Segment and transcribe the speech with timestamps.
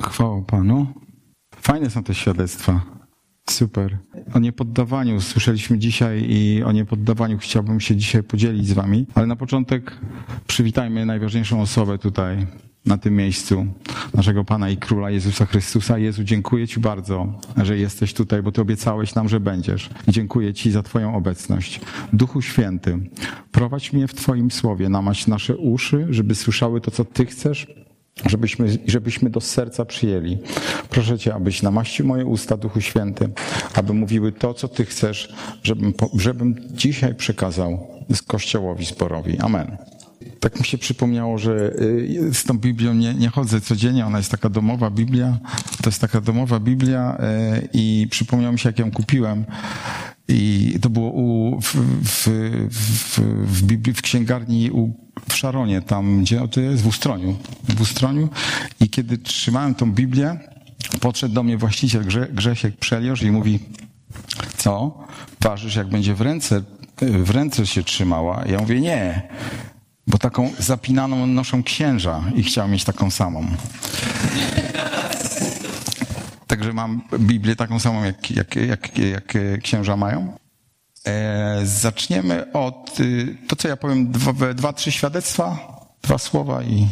[0.00, 0.86] Chwała Panu.
[1.56, 2.80] Fajne są te świadectwa.
[3.50, 3.98] Super.
[4.34, 9.36] O niepoddawaniu słyszeliśmy dzisiaj i o niepoddawaniu chciałbym się dzisiaj podzielić z Wami, ale na
[9.36, 9.98] początek
[10.46, 12.46] przywitajmy najważniejszą osobę tutaj,
[12.86, 13.66] na tym miejscu,
[14.14, 15.98] naszego Pana i Króla Jezusa Chrystusa.
[15.98, 19.90] Jezu, dziękuję Ci bardzo, że jesteś tutaj, bo Ty obiecałeś nam, że będziesz.
[20.08, 21.80] I dziękuję Ci za Twoją obecność.
[22.12, 22.98] Duchu Święty,
[23.52, 27.66] prowadź mnie w Twoim słowie, namać nasze uszy, żeby słyszały to, co Ty chcesz,
[28.24, 30.38] żebyśmy, żebyśmy do serca przyjęli.
[30.90, 33.28] Proszę Cię, abyś namaścił moje usta, Duchu Święty,
[33.74, 37.86] aby mówiły to, co Ty chcesz, żebym, żebym dzisiaj przekazał
[38.26, 39.38] Kościołowi zborowi.
[39.38, 39.76] Amen.
[40.40, 44.30] Tak mi się przypomniało, że y, z tą Biblią nie, nie chodzę codziennie, ona jest
[44.30, 45.38] taka domowa Biblia,
[45.82, 49.44] to jest taka domowa Biblia y, i przypomniało mi się, jak ją kupiłem.
[50.28, 52.28] I to było u, w, w,
[52.70, 54.92] w, w, Biblii, w księgarni u,
[55.28, 57.36] w Szaronie, tam gdzie to jest, w Ustroniu.
[57.68, 58.28] W Ustroniu.
[58.80, 60.38] I kiedy trzymałem tą Biblię,
[61.00, 63.58] podszedł do mnie właściciel Grze, Grzesiek Przeliosz i mówi,
[64.56, 64.98] co?
[65.40, 66.62] Ważysz, jak będzie w ręce,
[67.00, 68.44] w ręce się trzymała?
[68.46, 69.28] Ja mówię, nie,
[70.06, 73.46] bo taką zapinaną noszą księża i chciał mieć taką samą.
[76.46, 80.32] Także mam Biblię taką samą, jak, jak, jak, jak księża mają.
[81.06, 85.58] E, zaczniemy od y, to, co ja powiem, dwa, dwa, trzy świadectwa,
[86.02, 86.88] dwa słowa i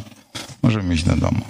[0.63, 1.41] możemy iść do domu.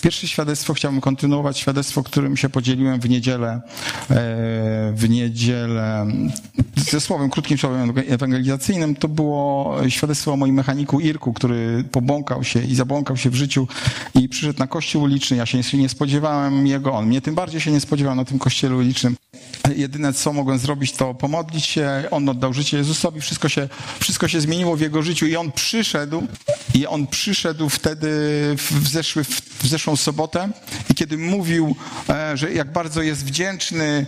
[0.00, 3.62] Pierwsze świadectwo chciałbym kontynuować, świadectwo, którym się podzieliłem w niedzielę, e,
[4.94, 6.06] w niedzielę
[6.76, 8.96] ze słowem, krótkim słowem ewangelizacyjnym.
[8.96, 13.68] To było świadectwo o moim mechaniku Irku, który pobłąkał się i zabłąkał się w życiu
[14.14, 15.36] i przyszedł na kościół uliczny.
[15.36, 18.76] Ja się nie spodziewałem jego, on mnie tym bardziej się nie spodziewał na tym kościele
[18.76, 19.16] ulicznym.
[19.76, 22.04] Jedyne, co mogłem zrobić, to pomodlić się.
[22.10, 23.68] On oddał życie Jezusowi, wszystko się,
[24.00, 26.22] wszystko się zmieniło w jego życiu i on przyszedł,
[26.74, 28.08] i on przyszedł wtedy
[28.56, 30.48] w, zeszły, w zeszłą sobotę
[30.90, 31.76] i kiedy mówił,
[32.08, 34.06] e, że jak bardzo jest wdzięczny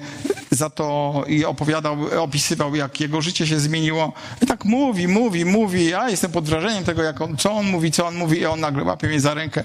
[0.50, 4.12] za to i opowiadał, opisywał, jak jego życie się zmieniło.
[4.42, 5.88] I tak mówi, mówi, mówi.
[5.88, 8.60] Ja jestem pod wrażeniem tego, jak on, co on mówi, co on mówi i on
[8.60, 9.64] nagle łapie mnie za rękę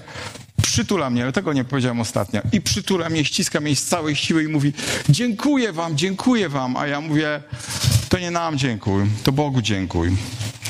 [0.62, 2.40] przytula mnie, ale tego nie powiedziałem ostatnio.
[2.52, 4.72] I przytula mnie, ściska mnie z całej siły i mówi,
[5.08, 6.76] dziękuję wam, dziękuję wam.
[6.76, 7.42] A ja mówię,
[8.08, 10.16] to nie nam dziękuj, to Bogu dziękuj.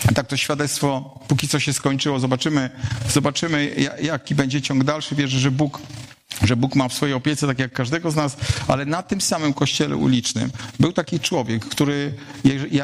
[0.08, 2.70] A tak to świadectwo, póki co się skończyło, zobaczymy,
[3.10, 5.14] zobaczymy jaki będzie ciąg dalszy.
[5.14, 5.80] Wierzę, że Bóg
[6.44, 8.36] że Bóg ma w swojej opiece, tak jak każdego z nas,
[8.69, 12.14] ale na tym samym kościele ulicznym był taki człowiek, który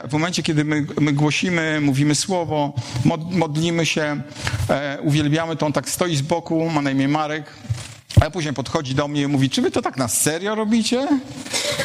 [0.08, 2.72] w momencie, kiedy my, my głosimy, mówimy słowo,
[3.30, 4.22] modlimy się,
[4.70, 7.44] e, uwielbiamy, to on tak stoi z boku, ma na imię Marek,
[8.20, 11.08] a później podchodzi do mnie i mówi, czy wy to tak na serio robicie?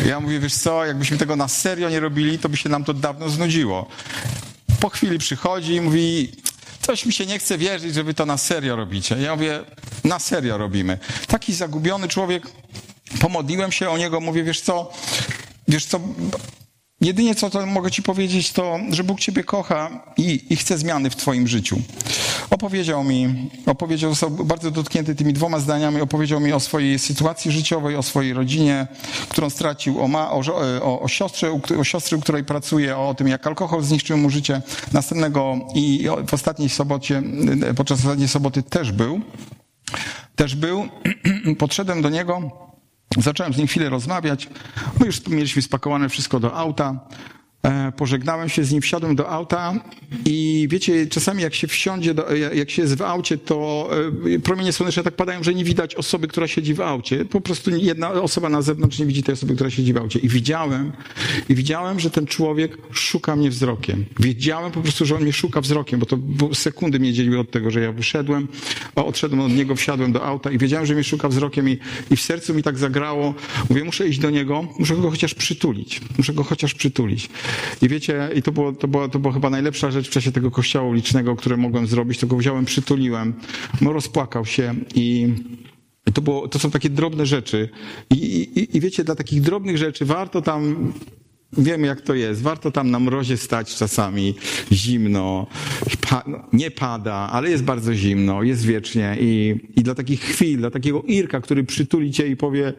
[0.05, 2.93] Ja mówię, wiesz co, jakbyśmy tego na serio nie robili, to by się nam to
[2.93, 3.87] dawno znudziło.
[4.79, 6.31] Po chwili przychodzi i mówi,
[6.83, 9.15] coś mi się nie chce wierzyć, że wy to na serio robicie.
[9.15, 9.59] Ja mówię,
[10.03, 10.97] na serio robimy.
[11.27, 12.43] Taki zagubiony człowiek,
[13.19, 14.91] pomodliłem się o niego, mówię, wiesz co,
[15.67, 15.99] wiesz co,
[17.03, 21.09] Jedynie co to mogę Ci powiedzieć, to, że Bóg Ciebie kocha i, i, chce zmiany
[21.09, 21.81] w Twoim życiu.
[22.49, 27.95] Opowiedział mi, opowiedział, został bardzo dotknięty tymi dwoma zdaniami, opowiedział mi o swojej sytuacji życiowej,
[27.95, 28.87] o swojej rodzinie,
[29.29, 30.41] którą stracił, o, ma, o,
[30.81, 34.61] o, o, siostrze, o siostry, u której pracuje, o tym, jak alkohol zniszczył mu życie.
[34.91, 37.23] Następnego i w ostatniej sobocie,
[37.75, 39.21] podczas ostatniej soboty też był.
[40.35, 40.87] Też był.
[41.59, 42.63] Podszedłem do niego
[43.17, 44.49] Zacząłem z nim chwilę rozmawiać.
[44.99, 46.99] My już mieliśmy spakowane wszystko do auta.
[47.63, 49.73] E, pożegnałem się z nim, wsiadłem do auta
[50.25, 53.89] i wiecie, czasami jak się wsiądzie, do, jak się jest w aucie, to
[54.35, 57.25] e, promienie słoneczne tak padają, że nie widać osoby, która siedzi w aucie.
[57.25, 60.19] Po prostu jedna osoba na zewnątrz nie widzi tej osoby, która siedzi w aucie.
[60.19, 60.91] I widziałem,
[61.49, 64.05] i widziałem, że ten człowiek szuka mnie wzrokiem.
[64.19, 66.17] Wiedziałem po prostu, że on mnie szuka wzrokiem, bo to
[66.53, 68.47] sekundy mnie dzieliły od tego, że ja wyszedłem,
[68.95, 71.77] odszedłem od niego, wsiadłem do auta i wiedziałem, że mnie szuka wzrokiem i,
[72.11, 73.33] i w sercu mi tak zagrało.
[73.69, 76.01] Mówię, muszę iść do niego, muszę go chociaż przytulić.
[76.17, 77.29] Muszę go chociaż przytulić.
[77.81, 80.51] I wiecie, i to było, to było, to była chyba najlepsza rzecz w czasie tego
[80.51, 83.33] kościoła ulicznego, które mogłem zrobić, to go wziąłem, przytuliłem,
[83.81, 85.33] no rozpłakał się i
[86.13, 87.69] to, było, to są takie drobne rzeczy.
[88.09, 90.93] I, i, I wiecie, dla takich drobnych rzeczy warto tam
[91.57, 92.41] Wiemy, jak to jest.
[92.41, 94.35] Warto tam na mrozie stać czasami,
[94.71, 95.47] zimno,
[96.09, 99.17] pa, no, nie pada, ale jest bardzo zimno, jest wiecznie.
[99.19, 102.73] I, I dla takich chwil, dla takiego Irka, który przytuli cię i powie,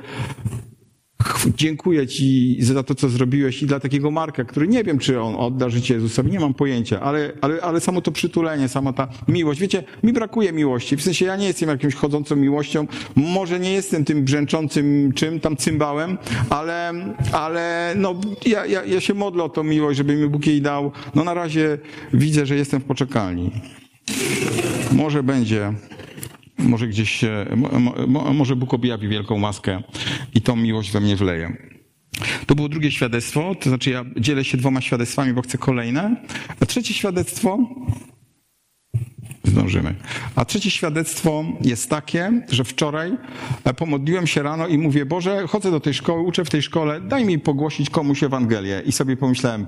[1.57, 5.35] dziękuję Ci za to, co zrobiłeś i dla takiego Marka, który nie wiem, czy on
[5.37, 9.61] odda życie Jezusowi, nie mam pojęcia, ale, ale, ale samo to przytulenie, sama ta miłość.
[9.61, 10.97] Wiecie, mi brakuje miłości.
[10.97, 12.87] W sensie ja nie jestem jakimś chodzącą miłością,
[13.17, 16.19] może nie jestem tym brzęczącym czym, tam cymbałem,
[16.51, 16.93] ale,
[17.33, 18.15] ale no,
[18.47, 20.93] ja, ja, ja się modlę o tą miłość, żeby mi Bóg jej dał.
[21.15, 21.79] No na razie
[22.13, 23.51] widzę, że jestem w poczekalni.
[24.93, 25.73] Może będzie
[26.65, 27.47] może gdzieś się,
[28.35, 29.83] może Bóg objawi wielką łaskę
[30.35, 31.57] i tą miłość we mnie wleje.
[32.47, 36.17] To było drugie świadectwo, to znaczy ja dzielę się dwoma świadectwami, bo chcę kolejne.
[36.61, 37.59] A trzecie świadectwo
[39.45, 39.95] zdążymy.
[40.37, 43.13] A trzecie świadectwo jest takie, że wczoraj
[43.65, 47.01] e, pomodliłem się rano i mówię, Boże, chodzę do tej szkoły, uczę w tej szkole,
[47.01, 48.83] daj mi pogłosić komuś Ewangelię.
[48.87, 49.67] I sobie pomyślałem,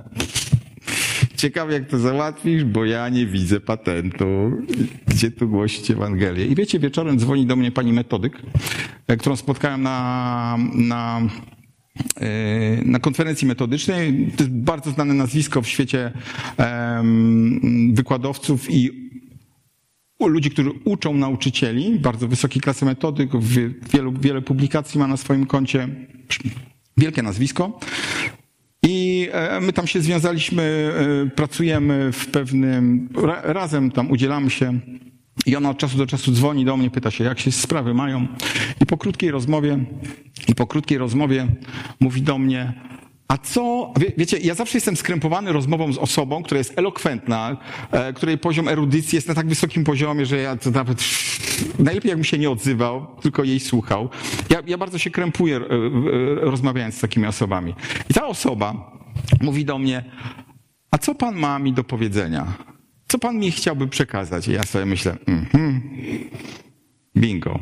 [1.36, 4.26] ciekawe jak to załatwisz, bo ja nie widzę patentu,
[5.06, 6.46] gdzie tu głosić Ewangelię.
[6.46, 8.42] I wiecie, wieczorem dzwoni do mnie pani metodyk,
[9.06, 11.20] e, którą spotkałem na, na
[12.20, 14.32] e, na konferencji metodycznej.
[14.36, 16.12] To jest bardzo znane nazwisko w świecie
[17.92, 19.06] wykładowców i
[20.20, 23.30] ludzi, którzy uczą nauczycieli, bardzo wysokiej klasy metodyk,
[23.92, 25.88] wielu, wiele publikacji ma na swoim koncie,
[26.96, 27.80] wielkie nazwisko.
[28.82, 30.92] I e, my tam się związaliśmy,
[31.26, 33.08] e, pracujemy w pewnym,
[33.42, 34.80] razem tam udzielamy się.
[35.46, 38.26] I ona od czasu do czasu dzwoni do mnie, pyta się, jak się sprawy mają.
[38.82, 39.78] I po krótkiej rozmowie,
[40.48, 41.46] i po krótkiej rozmowie
[42.00, 42.72] mówi do mnie,
[43.28, 47.56] a co, wie, wiecie, ja zawsze jestem skrępowany rozmową z osobą, która jest elokwentna,
[47.90, 51.04] e, której poziom erudycji jest na tak wysokim poziomie, że ja to nawet
[51.78, 54.08] najlepiej jakbym się nie odzywał, tylko jej słuchał.
[54.50, 55.64] Ja, ja bardzo się krępuję e, e,
[56.40, 57.74] rozmawiając z takimi osobami.
[58.10, 58.96] I ta osoba
[59.40, 60.04] mówi do mnie,
[60.90, 62.46] a co pan ma mi do powiedzenia?
[63.08, 64.48] Co pan mi chciałby przekazać?
[64.48, 65.80] I ja sobie myślę, mm
[67.16, 67.60] bingo.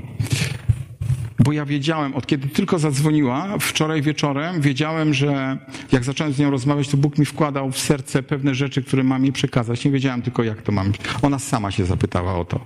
[1.39, 5.59] Bo ja wiedziałem, od kiedy tylko zadzwoniła, wczoraj wieczorem, wiedziałem, że
[5.93, 9.25] jak zacząłem z nią rozmawiać, to Bóg mi wkładał w serce pewne rzeczy, które mam
[9.25, 9.85] jej przekazać.
[9.85, 10.93] Nie wiedziałem tylko, jak to mam.
[11.23, 12.61] Ona sama się zapytała o to.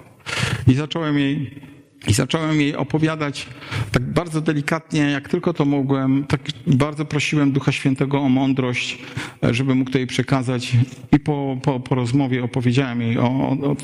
[0.67, 1.61] I zacząłem jej
[2.07, 3.47] i zacząłem jej opowiadać
[3.93, 6.25] tak bardzo delikatnie, jak tylko to mogłem.
[6.25, 8.99] Tak bardzo prosiłem Ducha Świętego o mądrość,
[9.43, 10.73] żeby mógł to jej przekazać.
[11.13, 13.77] I po, po, po rozmowie opowiedziałem jej o, o,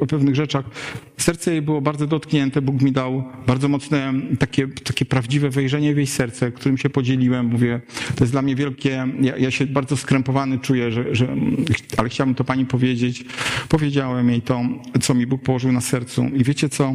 [0.00, 0.64] o, pewnych rzeczach.
[1.16, 2.62] Serce jej było bardzo dotknięte.
[2.62, 7.46] Bóg mi dał bardzo mocne, takie, takie prawdziwe wejrzenie w jej serce, którym się podzieliłem.
[7.46, 7.80] Mówię,
[8.16, 11.36] to jest dla mnie wielkie, ja, ja się bardzo skrępowany czuję, że, że,
[11.96, 13.24] ale chciałbym to pani powiedzieć.
[13.68, 14.60] Powiedziałem jej to,
[15.00, 16.24] co mi Bóg położył na sercu.
[16.24, 16.94] I wiecie co?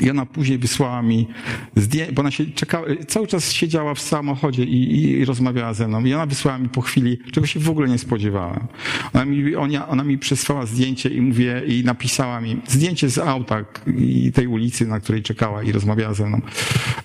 [0.00, 1.28] I ona później wysłała mi
[1.76, 6.04] zdjęcie, bo ona się czekała, cały czas siedziała w samochodzie i, i, rozmawiała ze mną.
[6.04, 8.66] I ona wysłała mi po chwili, czego się w ogóle nie spodziewałem.
[9.12, 13.64] Ona mi, ona, ona mi przesłała zdjęcie i mówię, i napisała mi zdjęcie z auta
[13.96, 16.40] i tej ulicy, na której czekała i rozmawiała ze mną.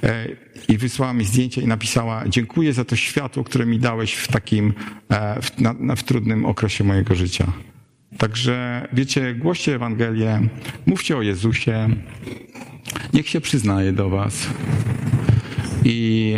[0.03, 0.27] E,
[0.67, 4.73] I wysłała mi zdjęcie i napisała, dziękuję za to światło, które mi dałeś w takim,
[5.09, 7.51] e, w, na, na, w trudnym okresie mojego życia.
[8.17, 10.41] Także wiecie, głoście Ewangelię,
[10.85, 11.89] mówcie o Jezusie,
[13.13, 14.47] niech się przyznaje do Was.
[15.83, 16.37] I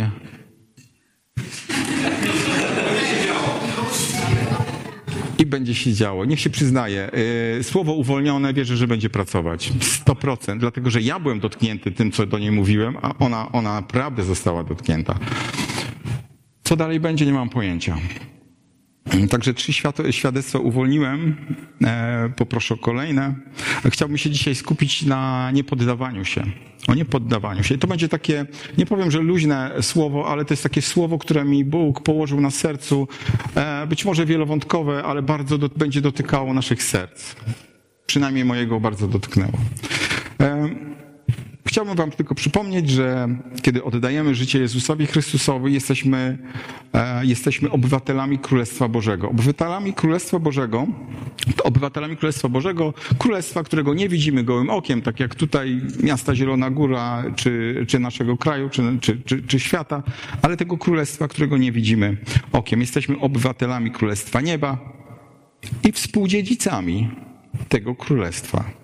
[5.40, 6.24] i będzie się działo.
[6.24, 7.10] Niech się przyznaje.
[7.58, 9.72] Y, słowo uwolnione wierzę, że będzie pracować.
[10.06, 10.58] 100%.
[10.58, 14.64] Dlatego, że ja byłem dotknięty tym, co do niej mówiłem, a ona, ona naprawdę została
[14.64, 15.18] dotknięta.
[16.62, 17.96] Co dalej będzie, nie mam pojęcia.
[19.30, 19.72] Także trzy
[20.10, 21.36] świadectwa uwolniłem.
[21.84, 23.34] E, poproszę o kolejne.
[23.90, 26.42] Chciałbym się dzisiaj skupić na niepoddawaniu się.
[26.88, 27.74] O niepoddawaniu się.
[27.74, 28.46] I to będzie takie,
[28.78, 32.50] nie powiem, że luźne słowo, ale to jest takie słowo, które mi Bóg położył na
[32.50, 33.08] sercu.
[33.54, 37.34] E, być może wielowątkowe, ale bardzo do, będzie dotykało naszych serc.
[38.06, 39.58] Przynajmniej mojego bardzo dotknęło.
[41.70, 43.28] Chciałbym Wam tylko przypomnieć, że
[43.62, 46.38] kiedy oddajemy życie Jezusowi Chrystusowi, jesteśmy,
[46.92, 49.28] e, jesteśmy obywatelami Królestwa Bożego.
[49.28, 50.86] Obywatelami Królestwa Bożego,
[51.64, 57.24] obywatelami Królestwa Bożego, Królestwa, którego nie widzimy gołym okiem, tak jak tutaj miasta Zielona Góra,
[57.36, 60.02] czy, czy naszego kraju, czy, czy, czy, czy świata,
[60.42, 62.16] ale tego Królestwa, którego nie widzimy
[62.52, 62.80] okiem.
[62.80, 64.78] Jesteśmy obywatelami Królestwa Nieba
[65.88, 67.10] i współdziedzicami
[67.68, 68.79] tego Królestwa.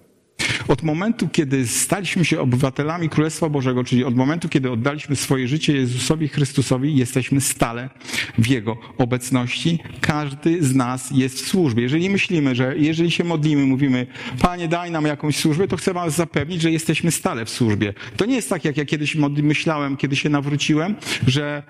[0.69, 5.73] Od momentu, kiedy staliśmy się obywatelami Królestwa Bożego, czyli od momentu, kiedy oddaliśmy swoje życie
[5.73, 7.91] Jezusowi Chrystusowi, jesteśmy stale
[8.39, 9.79] w Jego obecności.
[10.01, 11.83] Każdy z nas jest w służbie.
[11.83, 14.07] Jeżeli myślimy, że jeżeli się modlimy, mówimy,
[14.43, 17.95] Panie, daj nam jakąś służbę, to chcę Was zapewnić, że jesteśmy stale w służbie.
[18.17, 20.95] To nie jest tak, jak ja kiedyś myślałem, kiedy się nawróciłem,
[21.27, 21.63] że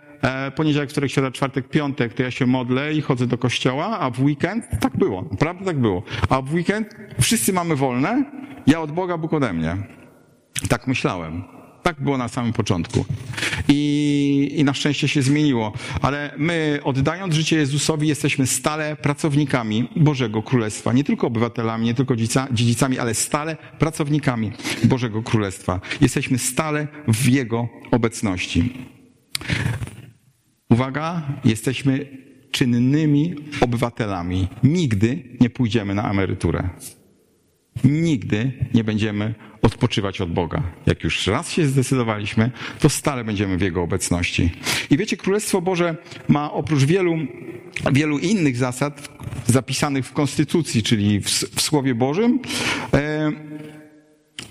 [0.57, 4.21] poniedziałek, wtorek, środa, czwartek, piątek, to ja się modlę i chodzę do kościoła, a w
[4.21, 6.03] weekend tak było, naprawdę tak było.
[6.29, 8.25] A w weekend wszyscy mamy wolne,
[8.67, 9.77] ja od Boga, Bóg ode mnie.
[10.69, 11.45] Tak myślałem.
[11.83, 13.05] Tak było na samym początku.
[13.69, 15.73] I, I na szczęście się zmieniło.
[16.03, 20.93] Ale my, oddając życie Jezusowi, jesteśmy stale pracownikami Bożego Królestwa.
[20.93, 22.17] Nie tylko obywatelami, nie tylko
[22.51, 24.53] dziedzicami, ale stale pracownikami
[24.85, 25.81] Bożego Królestwa.
[26.01, 28.96] Jesteśmy stale w Jego obecności.
[30.71, 32.07] Uwaga, jesteśmy
[32.51, 34.49] czynnymi obywatelami.
[34.63, 36.69] Nigdy nie pójdziemy na emeryturę.
[37.85, 40.63] Nigdy nie będziemy odpoczywać od Boga.
[40.87, 44.51] Jak już raz się zdecydowaliśmy, to stale będziemy w Jego obecności.
[44.91, 45.97] I wiecie, Królestwo Boże
[46.29, 47.17] ma oprócz wielu,
[47.93, 49.09] wielu innych zasad
[49.47, 52.41] zapisanych w Konstytucji, czyli w, w Słowie Bożym,
[52.95, 53.33] e,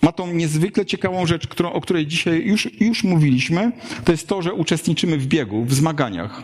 [0.06, 3.72] ma tą niezwykle ciekawą rzecz, którą, o której dzisiaj już, już mówiliśmy.
[4.04, 6.44] To jest to, że uczestniczymy w biegu, w zmaganiach.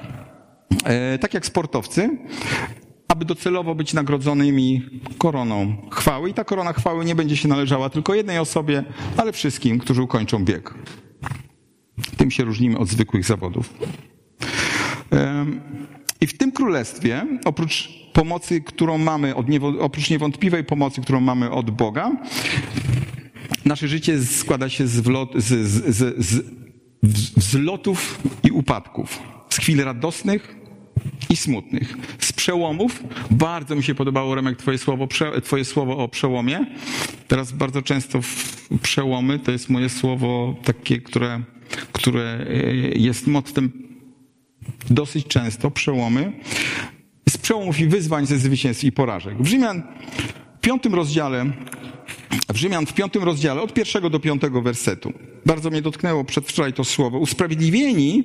[0.83, 2.09] E, tak jak sportowcy,
[3.07, 4.81] aby docelowo być nagrodzonymi
[5.17, 6.29] koroną chwały.
[6.29, 8.83] I ta korona chwały nie będzie się należała tylko jednej osobie,
[9.17, 10.73] ale wszystkim, którzy ukończą bieg.
[12.17, 13.73] Tym się różnimy od zwykłych zawodów.
[16.21, 19.45] I w tym królestwie, oprócz pomocy, którą mamy, od
[19.79, 22.11] oprócz niewątpliwej pomocy, którą mamy od Boga,
[23.65, 26.45] nasze życie składa się z, wlot, z, z, z,
[27.37, 27.57] z
[28.43, 29.19] i upadków.
[29.49, 30.55] Z chwil radosnych
[31.29, 31.97] i smutnych.
[32.19, 33.03] Z przełomów.
[33.31, 35.07] Bardzo mi się podobało, Remek, twoje słowo,
[35.43, 36.65] twoje słowo o przełomie.
[37.27, 38.19] Teraz bardzo często
[38.81, 41.41] przełomy to jest moje słowo takie, które,
[41.91, 43.71] które e, jest mottem
[44.89, 46.33] dosyć często, przełomy.
[47.29, 49.37] Z przełomów i wyzwań, ze zwycięstw i porażek.
[49.37, 49.83] W Rzymian
[50.57, 51.45] w piątym rozdziale
[52.53, 55.13] w Rzymian w piątym rozdziale, od pierwszego do piątego wersetu.
[55.45, 57.19] Bardzo mnie dotknęło przedwczoraj to słowo.
[57.19, 58.23] Usprawiedliwieni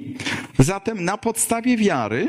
[0.58, 2.28] zatem na podstawie wiary,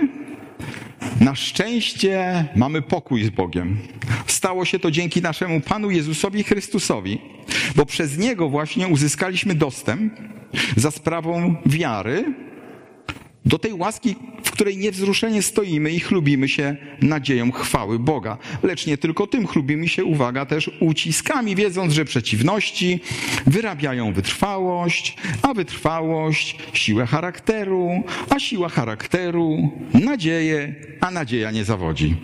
[1.22, 3.78] na szczęście mamy pokój z Bogiem.
[4.28, 7.22] Stało się to dzięki naszemu Panu Jezusowi Chrystusowi,
[7.76, 10.14] bo przez Niego właśnie uzyskaliśmy dostęp
[10.76, 12.34] za sprawą wiary
[13.48, 18.38] do tej łaski, w której niewzruszenie stoimy i chlubimy się nadzieją chwały Boga.
[18.64, 23.00] Lecz nie tylko tym chlubimy się, uwaga, też uciskami, wiedząc, że przeciwności
[23.46, 32.16] wyrabiają wytrwałość, a wytrwałość siłę charakteru, a siła charakteru nadzieję, a nadzieja nie zawodzi.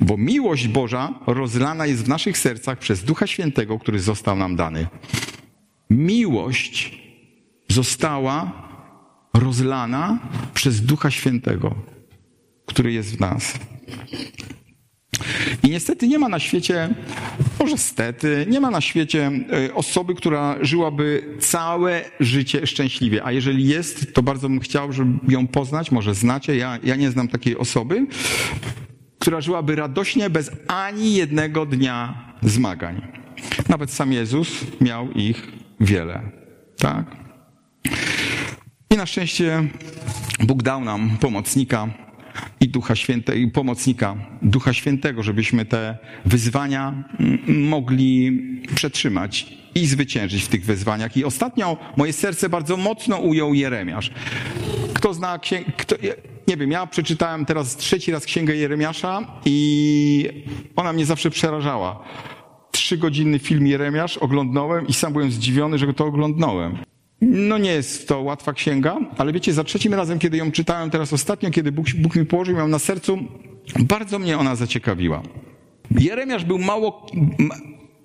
[0.00, 4.86] Bo miłość Boża rozlana jest w naszych sercach przez Ducha Świętego, który został nam dany.
[5.90, 7.02] Miłość
[7.68, 8.71] została
[9.34, 10.18] rozlana
[10.54, 11.74] przez Ducha Świętego,
[12.66, 13.54] który jest w nas.
[15.62, 16.94] I niestety nie ma na świecie,
[17.60, 19.30] może stety, nie ma na świecie
[19.68, 23.24] e, osoby, która żyłaby całe życie szczęśliwie.
[23.24, 27.10] A jeżeli jest, to bardzo bym chciał, żeby ją poznać, może znacie, ja, ja nie
[27.10, 28.06] znam takiej osoby,
[29.18, 33.02] która żyłaby radośnie bez ani jednego dnia zmagań.
[33.68, 34.48] Nawet sam Jezus
[34.80, 36.22] miał ich wiele.
[36.78, 37.16] Tak?
[38.92, 39.64] I na szczęście
[40.40, 41.88] Bóg dał nam pomocnika
[42.60, 47.04] i Ducha Świętego, i pomocnika Ducha Świętego, żebyśmy te wyzwania
[47.46, 48.40] mogli
[48.74, 51.16] przetrzymać i zwyciężyć w tych wyzwaniach.
[51.16, 54.10] I ostatnio moje serce bardzo mocno ujął Jeremiasz.
[54.94, 55.38] Kto zna
[55.76, 55.96] kto,
[56.48, 60.44] nie wiem, ja przeczytałem teraz trzeci raz księgę Jeremiasza i
[60.76, 62.04] ona mnie zawsze przerażała.
[62.70, 66.91] Trzygodzinny film Jeremiasz oglądnąłem i sam byłem zdziwiony, że to oglądnąłem.
[67.22, 71.12] No nie jest to łatwa księga, ale wiecie, za trzecim razem, kiedy ją czytałem teraz
[71.12, 73.18] ostatnio, kiedy Bóg, Bóg mi położył ją na sercu,
[73.78, 75.22] bardzo mnie ona zaciekawiła.
[75.98, 77.06] Jeremiasz był mało,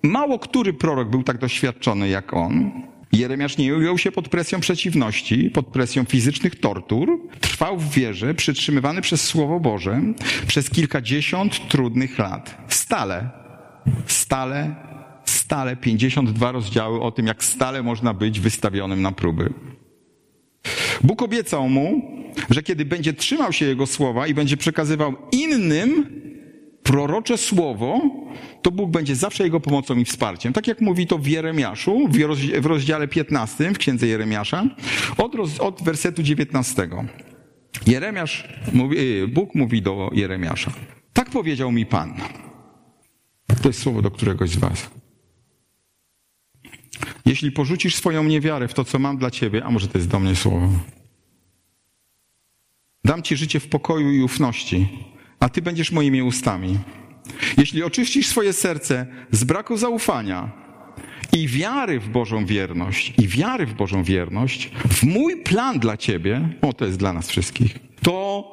[0.02, 2.70] mało który prorok był tak doświadczony jak on.
[3.12, 7.20] Jeremiasz nie ujął się pod presją przeciwności, pod presją fizycznych tortur.
[7.40, 10.02] Trwał w wierze, przytrzymywany przez Słowo Boże
[10.46, 12.64] przez kilkadziesiąt trudnych lat.
[12.68, 13.30] Stale,
[14.06, 14.74] stale
[15.48, 19.52] stale 52 rozdziały o tym, jak stale można być wystawionym na próby.
[21.04, 22.02] Bóg obiecał mu,
[22.50, 26.06] że kiedy będzie trzymał się jego słowa i będzie przekazywał innym
[26.82, 28.00] prorocze słowo,
[28.62, 30.52] to Bóg będzie zawsze jego pomocą i wsparciem.
[30.52, 32.08] Tak jak mówi to w Jeremiaszu,
[32.60, 34.64] w rozdziale 15 w księdze Jeremiasza,
[35.18, 36.88] od, roz, od wersetu 19.
[37.86, 40.72] Jeremiasz, mówi, y, Bóg mówi do Jeremiasza.
[41.12, 42.14] Tak powiedział mi Pan.
[43.62, 44.97] To jest słowo do któregoś z was.
[47.26, 50.20] Jeśli porzucisz swoją niewiarę w to, co mam dla ciebie, a może to jest do
[50.20, 50.68] mnie słowo,
[53.04, 54.88] dam ci życie w pokoju i ufności,
[55.40, 56.78] a ty będziesz moimi ustami.
[57.56, 60.52] Jeśli oczyścisz swoje serce z braku zaufania
[61.32, 66.48] i wiary w Bożą wierność, i wiary w Bożą wierność, w mój plan dla ciebie,
[66.62, 68.44] o to jest dla nas wszystkich, to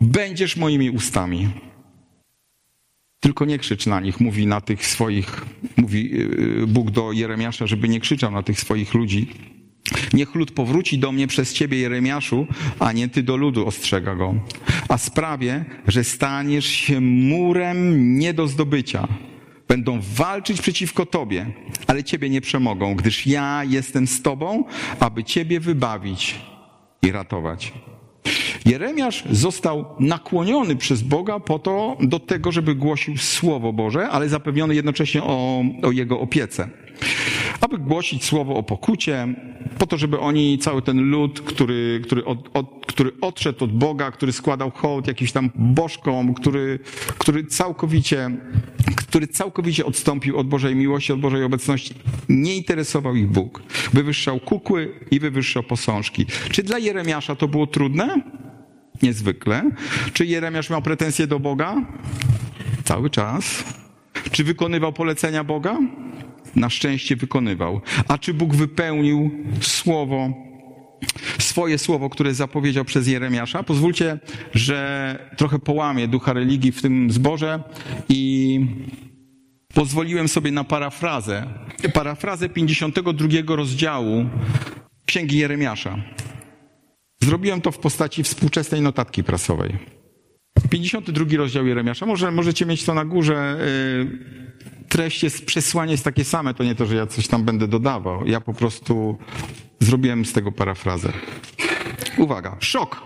[0.00, 1.48] będziesz moimi ustami.
[3.20, 5.44] Tylko nie krzycz na nich, mówi na tych swoich,
[5.76, 6.20] mówi
[6.62, 9.28] y, Bóg do Jeremiasza, żeby nie krzyczał na tych swoich ludzi.
[10.12, 12.46] Niech lud powróci do mnie przez ciebie, Jeremiaszu,
[12.78, 14.34] a nie ty do ludu, ostrzega go.
[14.88, 19.08] A sprawię, że staniesz się murem nie do zdobycia.
[19.68, 21.46] Będą walczyć przeciwko tobie,
[21.86, 24.64] ale ciebie nie przemogą, gdyż ja jestem z tobą,
[25.00, 26.40] aby ciebie wybawić
[27.02, 27.72] i ratować.
[28.66, 34.74] Jeremiasz został nakłoniony przez Boga po to, do tego, żeby głosił Słowo Boże, ale zapewniony
[34.74, 36.68] jednocześnie o, o jego opiece.
[37.60, 39.34] Aby głosić słowo o pokucie,
[39.78, 44.10] po to, żeby oni, cały ten lud, który, który, od, od, który odszedł od Boga,
[44.10, 46.78] który składał hołd jakimś tam bożkom, który,
[47.18, 48.30] który całkowicie,
[48.96, 51.94] który całkowicie odstąpił od Bożej miłości, od Bożej obecności,
[52.28, 53.62] nie interesował ich Bóg.
[53.92, 56.26] Wywyższał kukły i wywyższał posążki.
[56.50, 58.20] Czy dla Jeremiasza to było trudne?
[59.02, 59.70] Niezwykle.
[60.12, 61.76] Czy Jeremiasz miał pretensje do Boga?
[62.84, 63.64] Cały czas.
[64.32, 65.78] Czy wykonywał polecenia Boga?
[66.56, 67.80] Na szczęście wykonywał.
[68.08, 70.32] A czy Bóg wypełnił słowo,
[71.38, 73.62] swoje słowo, które zapowiedział przez Jeremiasza?
[73.62, 74.18] Pozwólcie,
[74.54, 77.62] że trochę połamię ducha religii w tym zborze
[78.08, 78.60] i
[79.74, 81.46] pozwoliłem sobie na parafrazę.
[81.94, 84.26] Parafrazę 52 rozdziału
[85.06, 85.96] Księgi Jeremiasza.
[87.22, 89.78] Zrobiłem to w postaci współczesnej notatki prasowej.
[90.70, 92.06] 52 rozdział Jeremiasza.
[92.06, 93.58] Może, możecie mieć to na górze.
[94.88, 96.54] Treść jest, przesłanie jest takie same.
[96.54, 98.26] To nie to, że ja coś tam będę dodawał.
[98.26, 99.18] Ja po prostu
[99.80, 101.12] zrobiłem z tego parafrazę.
[102.16, 102.56] Uwaga.
[102.60, 103.02] Szok.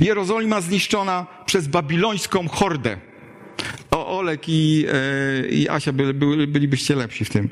[0.00, 3.00] Jerozolima zniszczona przez babilońską hordę.
[3.90, 7.48] O, Olek i, e, i Asia by, by, bylibyście lepsi w tym.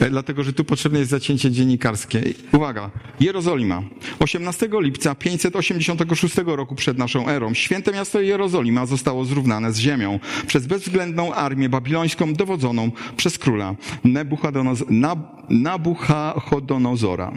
[0.00, 2.22] E, dlatego, że tu potrzebne jest zacięcie dziennikarskie.
[2.52, 2.90] Uwaga.
[3.20, 3.82] Jerozolima.
[4.18, 10.66] 18 lipca 586 roku przed naszą erą święte miasto Jerozolima zostało zrównane z ziemią przez
[10.66, 13.74] bezwzględną armię babilońską dowodzoną przez króla
[15.48, 17.32] Nabuchodonozora.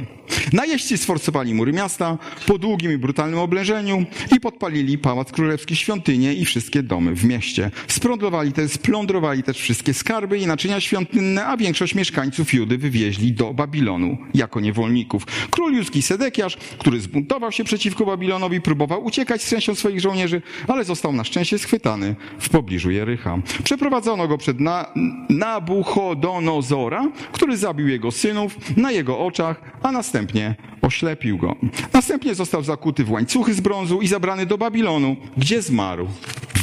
[0.53, 2.17] Najeźdźcy sforsowali mury miasta
[2.47, 4.05] po długim i brutalnym oblężeniu
[4.35, 7.71] i podpalili pałac królewski, świątynię i wszystkie domy w mieście.
[8.15, 13.53] Splądrowali też, splądrowali też wszystkie skarby i naczynia świątynne, a większość mieszkańców Judy wywieźli do
[13.53, 15.25] Babilonu jako niewolników.
[15.49, 20.83] Król Judzki Sedekiasz, który zbuntował się przeciwko Babilonowi, próbował uciekać z częścią swoich żołnierzy, ale
[20.83, 23.37] został na szczęście schwytany w pobliżu Jericha.
[23.63, 24.85] Przeprowadzono go przed na,
[25.29, 31.55] Nabuchodonozora, który zabił jego synów na jego oczach, a następnie oślepił go.
[31.93, 36.07] Następnie został zakuty w łańcuchy z brązu i zabrany do Babilonu, gdzie zmarł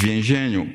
[0.03, 0.67] więzieniu.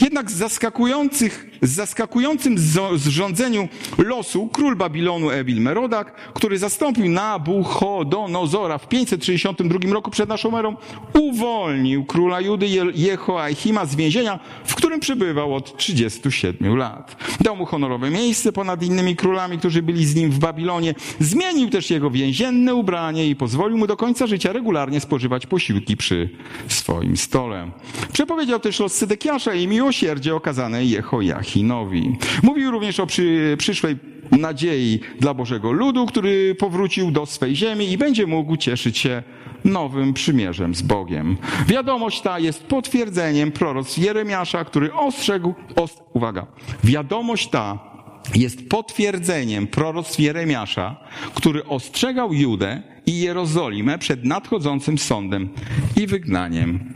[0.00, 2.58] Jednak z zaskakujących, z zaskakującym
[2.94, 3.68] zrządzeniu
[3.98, 10.76] losu król Babilonu Ebil Merodak, który zastąpił Nabuchodonozora w 562 roku przed naszą erą,
[11.20, 17.16] uwolnił króla Judy Jehoachima z więzienia, w którym przebywał od 37 lat.
[17.40, 20.94] Dał mu honorowe miejsce ponad innymi królami, którzy byli z nim w Babilonie.
[21.20, 26.30] Zmienił też jego więzienne ubranie i pozwolił mu do końca życia regularnie spożywać posiłki przy
[26.68, 27.70] swoim stole.
[28.12, 32.16] Przepowiedział też los Sydekiasza i miłosierdzie okazane Jehoiachinowi.
[32.42, 33.96] Mówił również o przy, przyszłej
[34.30, 39.22] nadziei dla Bożego ludu, który powrócił do swej ziemi i będzie mógł cieszyć się
[39.64, 41.36] nowym przymierzem z Bogiem.
[41.66, 46.46] Wiadomość ta jest potwierdzeniem proroc Jeremiasza, który ostrzegł, ost, uwaga,
[46.84, 47.94] wiadomość ta
[48.34, 50.96] jest potwierdzeniem proroc Jeremiasza,
[51.34, 55.48] który ostrzegał Judę i Jerozolimę przed nadchodzącym sądem
[55.96, 56.94] i wygnaniem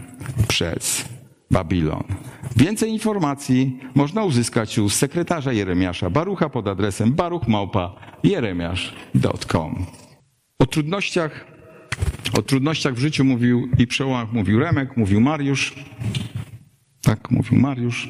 [0.49, 1.05] przez
[1.51, 2.05] Babilon.
[2.57, 9.87] Więcej informacji można uzyskać u sekretarza Jeremiasza Barucha pod adresem baruchmałpa.jeremiasz.com.
[10.59, 11.47] O trudnościach,
[12.39, 15.75] o trudnościach w życiu mówił i przełomach mówił Remek, mówił Mariusz.
[17.03, 18.09] Tak, mówił Mariusz.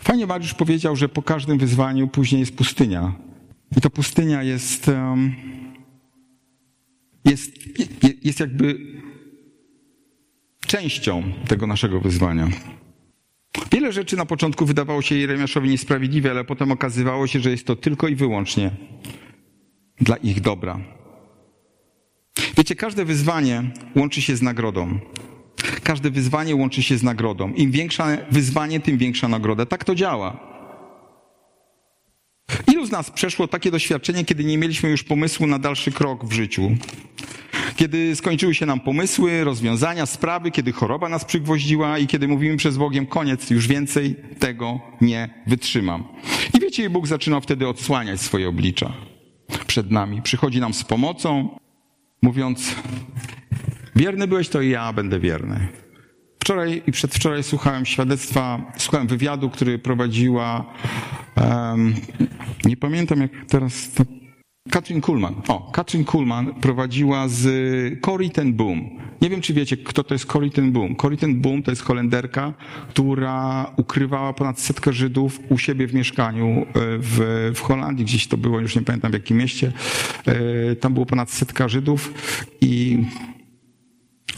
[0.00, 3.12] Fajnie Mariusz powiedział, że po każdym wyzwaniu później jest pustynia.
[3.76, 4.90] I to pustynia jest,
[7.24, 7.52] jest,
[8.24, 8.95] jest jakby
[10.66, 12.48] częścią tego naszego wyzwania.
[13.72, 17.76] Wiele rzeczy na początku wydawało się Jeremiaszowi niesprawiedliwe, ale potem okazywało się, że jest to
[17.76, 18.70] tylko i wyłącznie
[20.00, 20.80] dla ich dobra.
[22.58, 24.98] Wiecie, każde wyzwanie łączy się z nagrodą.
[25.82, 27.52] Każde wyzwanie łączy się z nagrodą.
[27.52, 29.66] Im większe wyzwanie, tym większa nagroda.
[29.66, 30.55] Tak to działa.
[32.72, 36.32] Ilu z nas przeszło takie doświadczenie, kiedy nie mieliśmy już pomysłu na dalszy krok w
[36.32, 36.70] życiu?
[37.76, 42.76] Kiedy skończyły się nam pomysły, rozwiązania, sprawy, kiedy choroba nas przygwoździła i kiedy mówimy przez
[42.76, 46.04] Bogiem, koniec, już więcej tego nie wytrzymam.
[46.54, 48.92] I wiecie, Bóg zaczyna wtedy odsłaniać swoje oblicza
[49.66, 50.22] przed nami.
[50.22, 51.58] Przychodzi nam z pomocą,
[52.22, 52.74] mówiąc,
[53.96, 55.68] wierny byłeś, to i ja będę wierny.
[56.46, 60.64] Wczoraj i przedwczoraj słuchałem świadectwa, słuchałem wywiadu, który prowadziła,
[61.36, 61.94] um,
[62.64, 64.04] nie pamiętam jak teraz to
[64.70, 65.34] Katrin Kuhlman.
[65.48, 67.46] O, Katrin Kuhlman prowadziła z
[68.00, 68.90] Corrie ten Boom.
[69.20, 70.96] Nie wiem, czy wiecie, kto to jest Corrie ten Boom.
[70.96, 72.54] Corrie ten Boom to jest Holenderka,
[72.88, 76.64] która ukrywała ponad setkę Żydów u siebie w mieszkaniu e,
[76.98, 78.04] w, w Holandii.
[78.04, 79.72] Gdzieś to było, już nie pamiętam w jakim mieście.
[80.26, 82.14] E, tam było ponad setka Żydów
[82.60, 82.98] i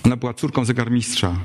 [0.04, 1.36] ona była córką zegarmistrza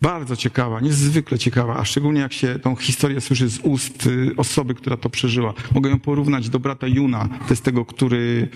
[0.00, 4.74] Bardzo ciekawa, niezwykle ciekawa, a szczególnie jak się tą historię słyszy z ust y, osoby,
[4.74, 5.54] która to przeżyła.
[5.74, 8.48] Mogę ją porównać do brata Juna, to jest tego, który,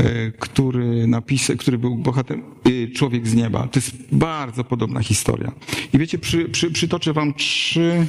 [0.00, 3.68] y, który napisał, który był bohaterem, y, człowiek z nieba.
[3.68, 5.52] To jest bardzo podobna historia.
[5.92, 8.06] I wiecie, przy, przy, przytoczę wam trzy,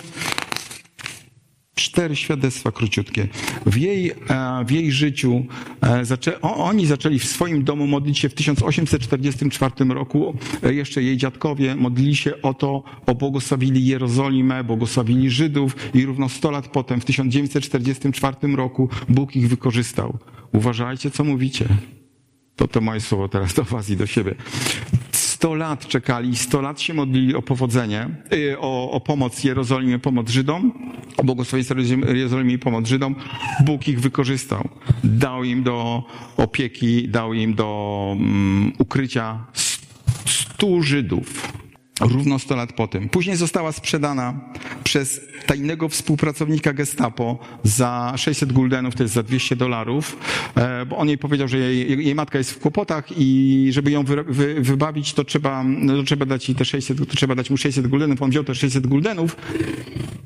[1.75, 3.27] Cztery świadectwa króciutkie.
[3.65, 4.15] W jej, e,
[4.67, 5.45] w jej życiu
[5.81, 10.37] e, zaczę, oni zaczęli w swoim domu modlić się w 1844 roku.
[10.63, 16.51] E, jeszcze jej dziadkowie modlili się o to, obłogosławili Jerozolimę, błogosławili Żydów i równo 100
[16.51, 20.17] lat potem, w 1944 roku, Bóg ich wykorzystał.
[20.53, 21.67] Uważajcie, co mówicie.
[22.55, 24.35] To to moje słowo teraz do was i do siebie.
[25.45, 30.29] 100 lat czekali, 100 lat się modlili o powodzenie, y, o, o pomoc Jerozolimie, pomoc
[30.29, 30.71] Żydom,
[31.17, 31.75] o błogosławieństwo
[32.13, 33.15] Jerozolimie i pomoc Żydom.
[33.65, 34.69] Bóg ich wykorzystał.
[35.03, 36.03] Dał im do
[36.37, 39.45] opieki, dał im do um, ukrycia
[40.25, 41.54] stu Żydów
[42.01, 43.09] równo 100 lat po tym.
[43.09, 44.33] Później została sprzedana
[44.83, 50.17] przez tajnego współpracownika gestapo za 600 guldenów, to jest za 200 dolarów,
[50.55, 54.03] e, bo on jej powiedział, że jej, jej matka jest w kłopotach i żeby ją
[54.03, 57.57] wy, wy, wybawić, to trzeba, no, trzeba dać jej te 600, to trzeba dać mu
[57.57, 58.21] 600 guldenów.
[58.21, 59.35] On wziął te 600 guldenów.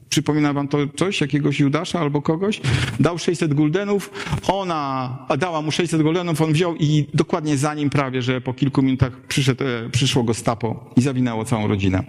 [0.09, 2.61] Przypomina wam to coś, jakiegoś Judasza albo kogoś?
[2.99, 4.11] Dał 600 guldenów,
[4.47, 8.81] ona dała mu 600 guldenów, on wziął i dokładnie za nim prawie, że po kilku
[8.81, 12.03] minutach przyszedł, e, przyszło gestapo i zawinęło całą rodzinę.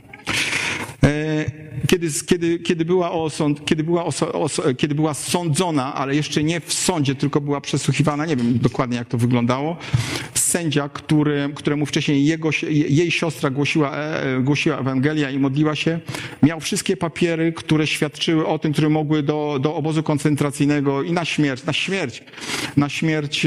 [1.05, 1.45] E,
[1.89, 6.61] kiedy, kiedy, kiedy, była osąd, kiedy, była oso, oso, kiedy była sądzona, ale jeszcze nie
[6.61, 9.77] w sądzie, tylko była przesłuchiwana, nie wiem dokładnie jak to wyglądało,
[10.35, 16.01] sędzia, który, któremu wcześniej jego, jej siostra głosiła, e, głosiła Ewangelia i modliła się,
[16.43, 21.25] miał wszystkie papiery, które świadczyły o tym, które mogły do, do obozu koncentracyjnego i na
[21.25, 22.23] śmierć, na śmierć,
[22.77, 23.47] na śmierć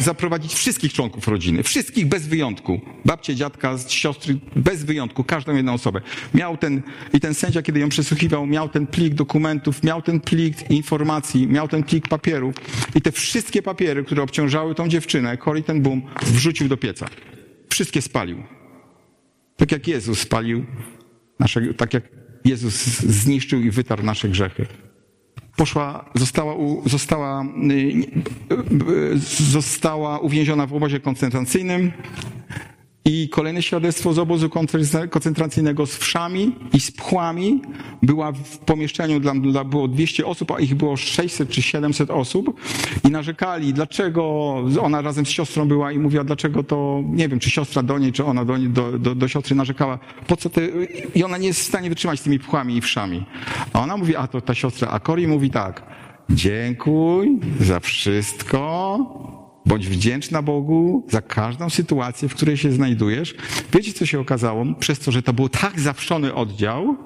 [0.00, 1.62] zaprowadzić wszystkich członków rodziny.
[1.62, 2.80] Wszystkich bez wyjątku.
[3.04, 5.24] Babcie, dziadka, siostry, bez wyjątku.
[5.24, 6.00] Każdą jedną osobę.
[6.34, 6.82] Miał ten,
[7.12, 11.68] i ten sędzia, kiedy ją przesłuchiwał, miał ten plik dokumentów, miał ten plik informacji, miał
[11.68, 12.52] ten plik papieru.
[12.94, 17.06] I te wszystkie papiery, które obciążały tą dziewczynę, Cory ten boom, wrzucił do pieca.
[17.68, 18.42] Wszystkie spalił.
[19.56, 20.64] Tak jak Jezus spalił
[21.38, 22.04] nasze, tak jak
[22.44, 24.66] Jezus zniszczył i wytarł nasze grzechy
[25.56, 26.54] poszła, została,
[26.86, 27.76] została, y,
[29.14, 29.18] y,
[29.52, 31.92] została uwięziona w obozie koncentracyjnym
[33.06, 34.50] i kolejne świadectwo z obozu
[35.10, 37.62] koncentracyjnego z wszami i z pchłami.
[38.02, 42.60] Była w pomieszczeniu, dla, dla, było 200 osób, a ich było 600 czy 700 osób
[43.04, 47.50] i narzekali, dlaczego ona razem z siostrą była i mówiła, dlaczego to, nie wiem, czy
[47.50, 50.60] siostra do niej, czy ona do, do, do, do siostry narzekała, po co te,
[51.14, 53.24] i ona nie jest w stanie wytrzymać z tymi pchłami i wszami.
[53.72, 55.82] A ona mówi, a to ta siostra, a Cory mówi tak,
[56.30, 59.35] dziękuj za wszystko,
[59.66, 63.34] Bądź wdzięczna Bogu za każdą sytuację, w której się znajdujesz.
[63.72, 64.64] Wiecie, co się okazało?
[64.78, 66.96] Przez to, że to był tak zawszony oddział,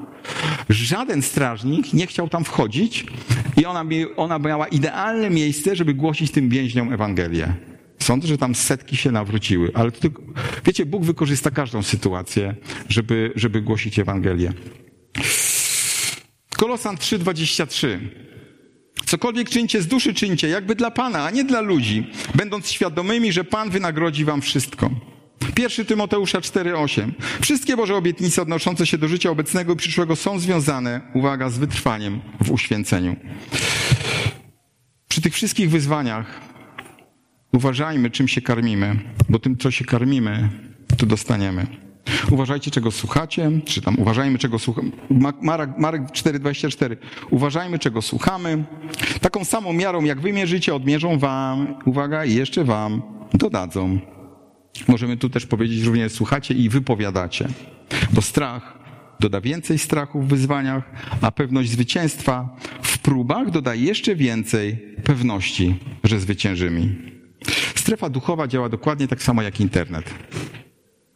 [0.68, 3.06] żaden strażnik nie chciał tam wchodzić
[3.56, 3.84] i ona,
[4.16, 7.54] ona miała idealne miejsce, żeby głosić tym więźniom Ewangelię.
[7.98, 10.08] Sądzę, że tam setki się nawróciły, ale to,
[10.66, 12.54] wiecie, Bóg wykorzysta każdą sytuację,
[12.88, 14.52] żeby, żeby głosić Ewangelię.
[16.56, 17.98] Kolosan 3,23.
[19.10, 23.44] Cokolwiek czyńcie z duszy czyńcie, jakby dla Pana, a nie dla ludzi, będąc świadomymi, że
[23.44, 24.90] Pan wynagrodzi wam wszystko.
[25.54, 27.12] Pierwszy Tymoteusza 4:8.
[27.40, 32.20] Wszystkie Boże obietnice odnoszące się do życia obecnego i przyszłego są związane, uwaga, z wytrwaniem
[32.40, 33.16] w uświęceniu.
[35.08, 36.40] Przy tych wszystkich wyzwaniach
[37.52, 38.96] uważajmy, czym się karmimy,
[39.28, 40.48] bo tym, co się karmimy,
[40.96, 41.89] to dostaniemy.
[42.30, 44.90] Uważajcie, czego słuchacie, czy tam uważajmy, czego słuchamy.
[45.42, 46.96] Marek, Marek 4,24.
[47.30, 48.64] Uważajmy, czego słuchamy.
[49.20, 53.02] Taką samą miarą, jak wy mierzycie, odmierzą wam, uwaga, jeszcze wam
[53.34, 53.98] dodadzą.
[54.88, 57.48] Możemy tu też powiedzieć również, słuchacie i wypowiadacie.
[58.12, 58.78] Bo strach
[59.20, 66.20] doda więcej strachu w wyzwaniach, a pewność zwycięstwa w próbach doda jeszcze więcej pewności, że
[66.20, 66.94] zwyciężymy.
[67.74, 70.14] Strefa duchowa działa dokładnie tak samo jak internet.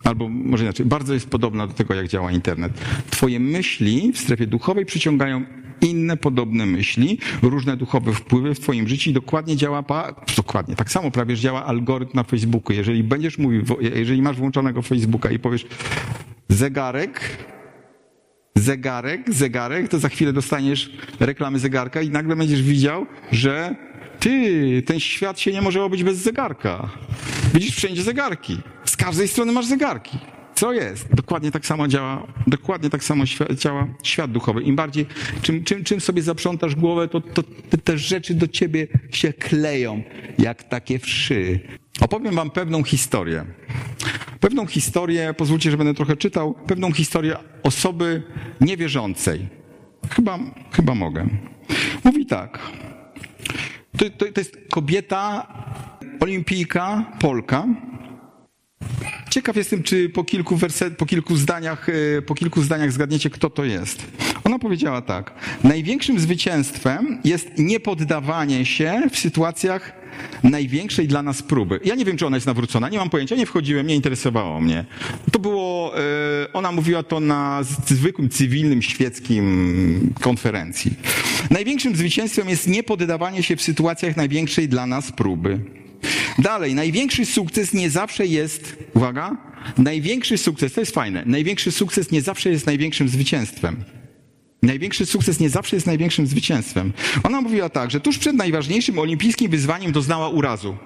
[0.04, 2.72] Albo może inaczej, bardzo jest podobna do tego, jak działa internet.
[3.10, 5.44] Twoje myśli w strefie duchowej przyciągają
[5.80, 9.84] inne podobne myśli, różne duchowe wpływy w Twoim życiu i dokładnie działa,
[10.36, 12.76] dokładnie, tak samo prawie działa algorytm na Facebooku.
[12.76, 15.66] Jeżeli będziesz mówił, jeżeli masz włączonego Facebooka i powiesz
[16.48, 17.20] zegarek,
[18.54, 20.90] zegarek, zegarek, to za chwilę dostaniesz
[21.20, 23.76] reklamy zegarka i nagle będziesz widział, że
[24.20, 26.90] ty, ten świat się nie może obyć bez zegarka.
[27.54, 28.58] Widzisz wszędzie zegarki.
[28.84, 30.18] Z każdej strony masz zegarki.
[30.54, 31.14] Co jest?
[31.14, 34.62] Dokładnie tak samo działa, dokładnie tak samo działa świat duchowy.
[34.62, 35.06] Im bardziej,
[35.42, 40.02] czym, czym, czym sobie zaprzątasz głowę, to, to te, te rzeczy do ciebie się kleją,
[40.38, 41.60] jak takie wszy.
[42.00, 43.44] Opowiem wam pewną historię.
[44.40, 48.22] pewną historię, pozwólcie, że będę trochę czytał, pewną historię osoby
[48.60, 49.48] niewierzącej.
[50.10, 50.38] Chyba,
[50.72, 51.26] chyba mogę.
[52.04, 52.58] Mówi tak.
[53.98, 55.46] To, to, to jest kobieta,
[56.20, 57.66] olimpijka, Polka.
[59.30, 63.50] Ciekaw jestem, czy po kilku, werset, po kilku zdaniach, e, po kilku zdaniach zgadniecie, kto
[63.50, 64.06] to jest.
[64.44, 65.34] Ona powiedziała tak.
[65.64, 69.92] Największym zwycięstwem jest niepoddawanie się w sytuacjach
[70.42, 71.80] największej dla nas próby.
[71.84, 74.84] Ja nie wiem, czy ona jest nawrócona, nie mam pojęcia, nie wchodziłem, nie interesowało mnie.
[75.32, 76.02] To było, e,
[76.52, 80.94] ona mówiła to na zwykłym, cywilnym, świeckim konferencji.
[81.50, 85.83] Największym zwycięstwem jest niepoddawanie się w sytuacjach największej dla nas próby.
[86.38, 89.36] Dalej, największy sukces nie zawsze jest, uwaga,
[89.78, 93.84] największy sukces, to jest fajne, największy sukces nie zawsze jest największym zwycięstwem.
[94.62, 96.92] Największy sukces nie zawsze jest największym zwycięstwem.
[97.22, 100.76] Ona mówiła tak, że tuż przed najważniejszym olimpijskim wyzwaniem doznała urazu,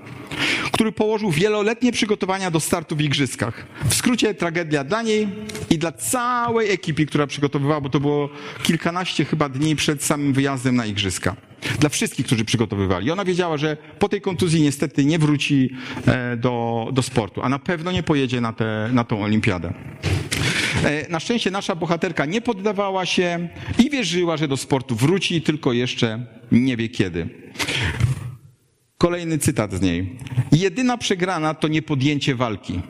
[0.73, 3.67] który położył wieloletnie przygotowania do startu w igrzyskach.
[3.89, 5.29] W skrócie tragedia dla niej
[5.71, 8.29] i dla całej ekipy, która przygotowywała, bo to było
[8.63, 11.48] kilkanaście chyba dni przed samym wyjazdem na igrzyska.
[11.81, 13.11] Dla wszystkich, którzy przygotowywali.
[13.11, 15.71] Ona wiedziała, że po tej kontuzji niestety nie wróci
[16.07, 19.75] e, do, do sportu, a na pewno nie pojedzie na, tę na tą olimpiadę.
[20.85, 25.73] E, na szczęście nasza bohaterka nie poddawała się i wierzyła, że do sportu wróci, tylko
[25.73, 27.29] jeszcze nie wie kiedy.
[28.99, 30.17] Kolejny cytat z niej.
[30.53, 32.81] Jedyna przegrana to niepodjęcie walki.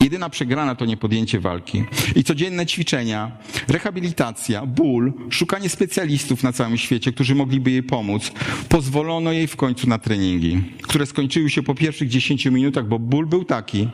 [0.00, 1.84] Jedyna przegrana to niepodjęcie walki.
[2.16, 8.32] I codzienne ćwiczenia, rehabilitacja, ból, szukanie specjalistów na całym świecie, którzy mogliby jej pomóc.
[8.68, 13.26] Pozwolono jej w końcu na treningi, które skończyły się po pierwszych 10 minutach, bo ból
[13.26, 13.88] był taki,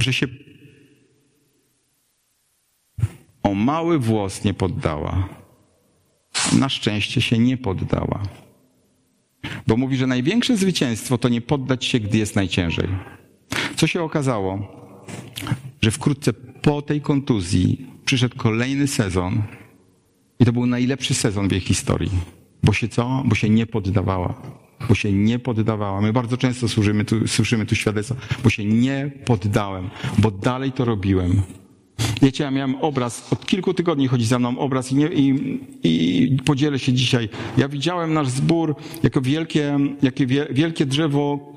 [0.00, 0.26] że się
[3.42, 5.28] o mały włos nie poddała.
[6.58, 8.22] Na szczęście się nie poddała.
[9.66, 12.88] Bo mówi, że największe zwycięstwo to nie poddać się, gdy jest najciężej.
[13.76, 14.78] Co się okazało?
[15.80, 19.42] Że wkrótce po tej kontuzji przyszedł kolejny sezon
[20.40, 22.10] i to był najlepszy sezon w jej historii.
[22.62, 23.22] Bo się co?
[23.24, 24.42] Bo się nie poddawała.
[24.88, 26.00] Bo się nie poddawała.
[26.00, 30.84] My bardzo często słyszymy tu, słyszymy tu świadectwo, bo się nie poddałem, bo dalej to
[30.84, 31.42] robiłem.
[32.22, 35.34] Wiecie, ja miałem obraz, od kilku tygodni chodzi za mną obraz i, nie, i,
[35.82, 37.28] i podzielę się dzisiaj.
[37.56, 41.52] Ja widziałem nasz zbór jako wielkie, jakie wielkie drzewo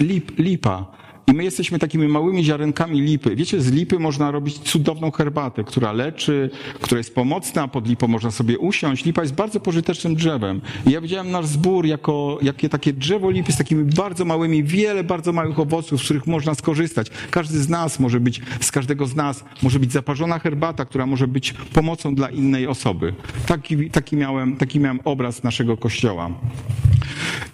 [0.00, 1.01] lip, lipa.
[1.26, 3.36] I my jesteśmy takimi małymi ziarenkami lipy.
[3.36, 8.30] Wiecie, z lipy można robić cudowną herbatę, która leczy, która jest pomocna, pod lipą można
[8.30, 9.04] sobie usiąść.
[9.04, 10.60] Lipa jest bardzo pożytecznym drzewem.
[10.86, 15.04] I ja widziałem nasz zbór jako jakie takie drzewo lipy z takimi bardzo małymi, wiele
[15.04, 17.10] bardzo małych owoców, z których można skorzystać.
[17.30, 21.28] Każdy z nas może być, z każdego z nas może być zaparzona herbata, która może
[21.28, 23.14] być pomocą dla innej osoby.
[23.46, 26.30] Taki, taki, miałem, taki miałem obraz naszego kościoła.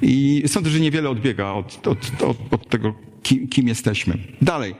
[0.02, 4.18] I sądzę, że niewiele odbiega od, od, od, od tego kim, kim jesteśmy.
[4.42, 4.74] Dalej.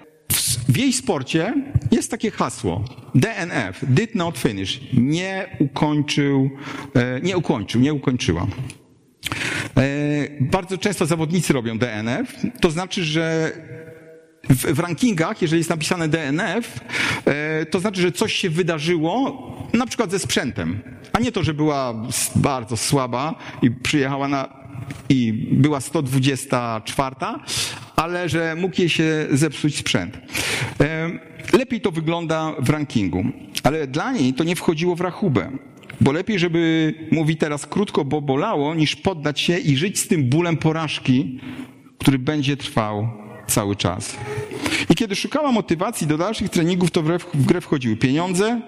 [0.68, 1.54] W jej sporcie
[1.90, 2.84] jest takie hasło.
[3.14, 4.80] DNF, did not finish.
[4.92, 6.50] Nie ukończył,
[6.94, 8.46] e, nie ukończył, nie ukończyła.
[9.76, 9.82] E,
[10.40, 12.36] bardzo często zawodnicy robią DNF.
[12.60, 13.52] To znaczy, że
[14.48, 16.80] w, w, rankingach, jeżeli jest napisane DNF,
[17.24, 20.80] e, to znaczy, że coś się wydarzyło, na przykład ze sprzętem.
[21.12, 21.94] A nie to, że była
[22.36, 24.48] bardzo słaba i przyjechała na,
[25.08, 27.16] i była 124,
[27.98, 30.18] ale że mógł jej się zepsuć sprzęt.
[31.52, 33.24] Lepiej to wygląda w rankingu,
[33.62, 35.50] ale dla niej to nie wchodziło w rachubę.
[36.00, 40.24] Bo lepiej, żeby, mówi teraz krótko, bo bolało, niż poddać się i żyć z tym
[40.24, 41.40] bólem porażki,
[41.98, 43.08] który będzie trwał
[43.46, 44.16] cały czas.
[44.90, 47.02] I kiedy szukała motywacji do dalszych treningów, to
[47.34, 48.60] w grę wchodziły pieniądze,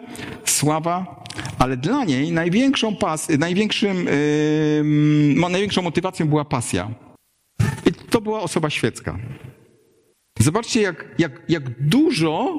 [0.45, 1.25] sława,
[1.59, 4.05] ale dla niej największą, pas, największym,
[5.37, 7.10] yy, największą motywacją była pasja.
[7.91, 9.19] I to była osoba świecka.
[10.39, 12.55] Zobaczcie, jak, jak, jak dużo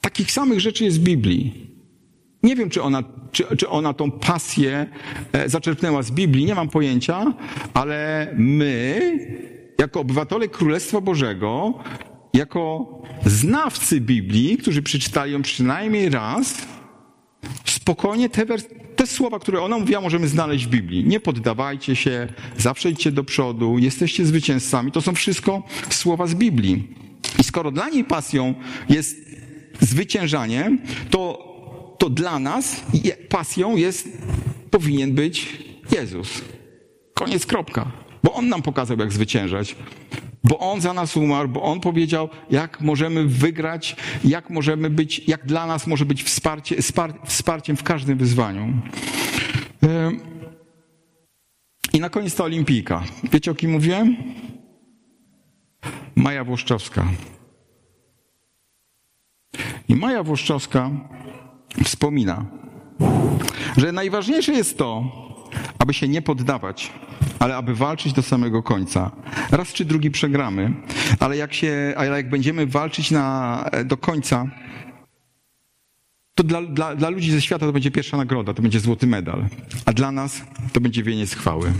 [0.00, 1.70] takich samych rzeczy jest w Biblii.
[2.42, 4.86] Nie wiem, czy ona, czy, czy ona tą pasję
[5.32, 7.34] e, zaczerpnęła z Biblii, nie mam pojęcia,
[7.74, 9.00] ale my,
[9.78, 11.74] jako obywatele Królestwa Bożego,
[12.34, 12.88] jako
[13.26, 16.66] znawcy Biblii, którzy przeczytali ją przynajmniej raz,
[17.64, 18.46] spokojnie te,
[18.96, 21.04] te słowa, które ona mówiła, możemy znaleźć w Biblii.
[21.04, 22.28] Nie poddawajcie się,
[22.58, 24.92] zawsze idźcie do przodu, jesteście zwycięzcami.
[24.92, 26.88] To są wszystko słowa z Biblii.
[27.38, 28.54] I skoro dla niej pasją
[28.88, 29.16] jest
[29.80, 30.78] zwyciężanie,
[31.10, 31.48] to,
[31.98, 32.82] to dla nas
[33.28, 34.08] pasją jest,
[34.70, 35.58] powinien być
[35.92, 36.28] Jezus.
[37.14, 38.01] Koniec, kropka.
[38.22, 39.76] Bo On nam pokazał, jak zwyciężać
[40.44, 45.46] bo On za nas umarł, bo On powiedział, jak możemy wygrać, jak możemy być, jak
[45.46, 46.76] dla nas może być wsparcie,
[47.24, 48.72] wsparciem w każdym wyzwaniu.
[51.92, 53.02] I na koniec ta olimpijka.
[53.32, 54.16] Wiecie o kim mówiłem?
[56.14, 57.06] Maja Włoszczowska.
[59.88, 60.90] Maja Włoszczowska
[61.84, 62.46] wspomina,
[63.76, 65.04] że najważniejsze jest to,
[65.78, 66.92] aby się nie poddawać,
[67.38, 69.10] ale aby walczyć do samego końca.
[69.50, 70.72] Raz czy drugi przegramy,
[71.20, 74.46] ale jak, się, ale jak będziemy walczyć na, do końca,
[76.34, 79.46] to dla, dla, dla ludzi ze świata to będzie pierwsza nagroda, to będzie złoty medal,
[79.86, 81.72] a dla nas to będzie wieniec chwały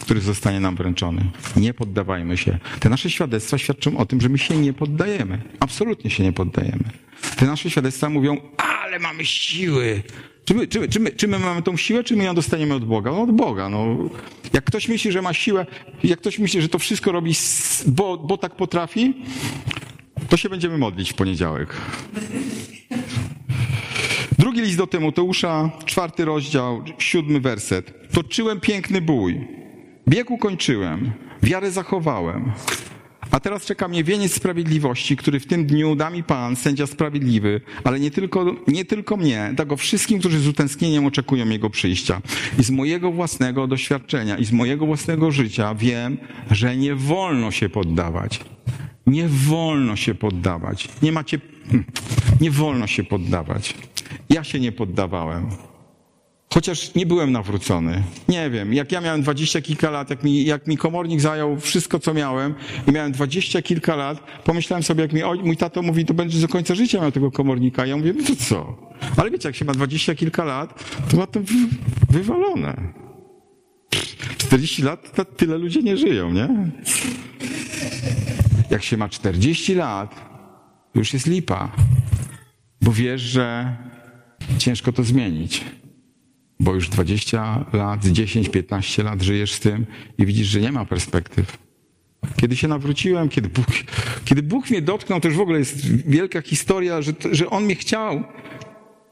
[0.00, 1.30] który zostanie nam wręczony.
[1.56, 2.58] Nie poddawajmy się.
[2.80, 5.42] Te nasze świadectwa świadczą o tym, że my się nie poddajemy.
[5.60, 6.84] Absolutnie się nie poddajemy.
[7.36, 10.02] Te nasze świadectwa mówią, ale mamy siły.
[10.50, 12.84] Czy my, czy, czy, my, czy my mamy tą siłę, czy my ją dostaniemy od
[12.84, 13.10] Boga?
[13.10, 13.68] No od Boga.
[13.68, 13.96] No.
[14.52, 15.66] Jak ktoś myśli, że ma siłę,
[16.04, 17.32] jak ktoś myśli, że to wszystko robi,
[17.86, 19.14] bo, bo tak potrafi,
[20.28, 21.76] to się będziemy modlić w poniedziałek.
[24.38, 28.12] Drugi list do Tymoteusza, czwarty rozdział, siódmy werset.
[28.12, 29.48] Toczyłem piękny bój.
[30.08, 31.12] Bieg ukończyłem.
[31.42, 32.52] Wiarę zachowałem.
[33.30, 37.60] A teraz czeka mnie wieniec sprawiedliwości, który w tym dniu da mi Pan, sędzia sprawiedliwy,
[37.84, 42.22] ale nie tylko, nie tylko mnie, go wszystkim, którzy z utęsknieniem oczekują Jego przyjścia.
[42.58, 46.18] I z mojego własnego doświadczenia i z mojego własnego życia wiem,
[46.50, 48.40] że nie wolno się poddawać.
[49.06, 50.88] Nie wolno się poddawać.
[51.02, 51.84] Nie macie, hmm,
[52.40, 53.74] nie wolno się poddawać.
[54.30, 55.69] Ja się nie poddawałem.
[56.54, 58.02] Chociaż nie byłem nawrócony.
[58.28, 61.98] Nie wiem, jak ja miałem dwadzieścia kilka lat, jak mi, jak mi komornik zajął wszystko,
[61.98, 62.54] co miałem
[62.88, 66.40] i miałem dwadzieścia kilka lat, pomyślałem sobie, jak mi oj, mój tato mówi, to będziesz
[66.40, 67.86] do końca życia miał tego komornika.
[67.86, 68.76] Ja mówię, no to co?
[69.16, 71.40] Ale wiecie, jak się ma dwadzieścia kilka lat, to ma to
[72.10, 72.92] wywalone.
[74.38, 76.48] 40 lat, to tyle ludzie nie żyją, nie?
[78.70, 80.14] Jak się ma 40 lat,
[80.94, 81.72] już jest lipa.
[82.82, 83.76] Bo wiesz, że
[84.58, 85.64] ciężko to zmienić
[86.60, 89.86] bo już 20 lat, 10, 15 lat żyjesz z tym
[90.18, 91.58] i widzisz, że nie ma perspektyw.
[92.36, 93.66] Kiedy się nawróciłem, kiedy Bóg,
[94.24, 97.74] kiedy Bóg mnie dotknął, to już w ogóle jest wielka historia, że, że On mnie
[97.74, 98.22] chciał.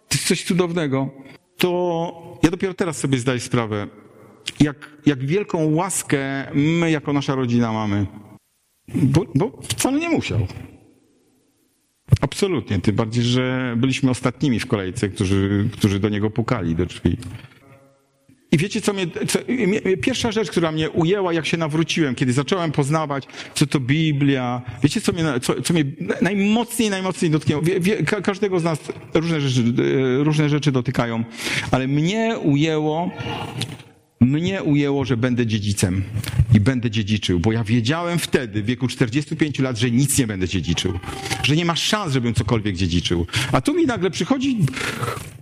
[0.09, 1.11] To jest coś cudownego.
[1.57, 3.89] To ja dopiero teraz sobie zdaję sprawę,
[4.61, 8.07] jak, jak wielką łaskę my jako nasza rodzina mamy.
[8.95, 10.47] Bo, bo wcale nie musiał.
[12.21, 17.16] Absolutnie, tym bardziej, że byliśmy ostatnimi w kolejce, którzy, którzy do niego pukali do drzwi.
[18.53, 19.38] I wiecie, co mnie, co,
[20.03, 25.01] pierwsza rzecz, która mnie ujęła, jak się nawróciłem, kiedy zacząłem poznawać, co to Biblia, wiecie,
[25.01, 25.85] co mnie, co, co mnie
[26.23, 27.62] najmocniej, najmocniej dotknęło.
[27.62, 28.79] Wie, wie, każdego z nas
[29.14, 29.73] różne rzeczy,
[30.18, 31.25] różne rzeczy dotykają,
[31.71, 33.11] ale mnie ujęło
[34.29, 36.05] mnie ujęło, że będę dziedzicem
[36.55, 40.49] i będę dziedziczył, bo ja wiedziałem wtedy, w wieku 45 lat, że nic nie będę
[40.49, 40.99] dziedziczył,
[41.43, 43.27] że nie ma szans, żebym cokolwiek dziedziczył.
[43.53, 44.59] A tu mi nagle przychodzi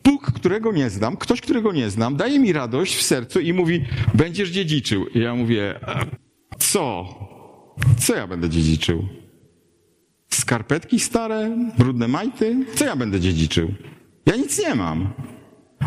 [0.04, 3.84] Bóg, którego nie znam, ktoś, którego nie znam, daje mi radość w sercu i mówi,
[4.14, 5.06] będziesz dziedziczył.
[5.06, 5.80] I ja mówię,
[6.58, 7.06] co?
[7.98, 9.08] Co ja będę dziedziczył?
[10.30, 12.64] Skarpetki stare, brudne majty?
[12.74, 13.74] Co ja będę dziedziczył?
[14.26, 15.12] Ja nic nie mam.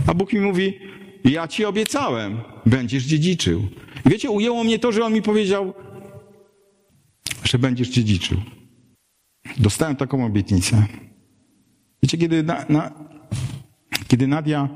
[0.07, 0.79] A Bóg mi mówi,
[1.23, 3.67] ja ci obiecałem, będziesz dziedziczył.
[4.05, 5.73] Wiecie, ujęło mnie to, że on mi powiedział,
[7.43, 8.37] że będziesz dziedziczył.
[9.57, 10.85] Dostałem taką obietnicę.
[12.03, 12.91] Wiecie, kiedy, na, na,
[14.07, 14.69] kiedy Nadia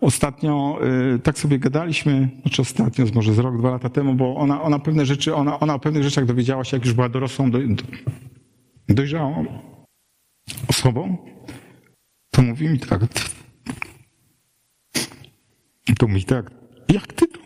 [0.00, 0.78] ostatnio,
[1.14, 4.78] y, tak sobie gadaliśmy, znaczy ostatnio, może z rok, dwa lata temu, bo ona, ona
[4.78, 7.84] pewne rzeczy, ona, ona o pewnych rzeczach dowiedziała się, jak już była dorosłą, do, do,
[8.88, 9.46] dojrzałą
[10.68, 11.16] osobą,
[12.30, 13.00] to mówi mi tak,
[15.94, 16.50] to mówi tak,
[16.92, 17.38] jak ty to,